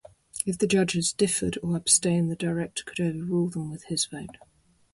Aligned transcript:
If 0.47 0.57
the 0.57 0.65
judges 0.65 1.13
differed 1.13 1.59
or 1.61 1.75
abstained, 1.77 2.31
the 2.31 2.35
director 2.35 2.81
could 2.83 2.99
overrule 2.99 3.49
them 3.49 3.69
with 3.69 3.83
his 3.83 4.05
vote. 4.07 4.37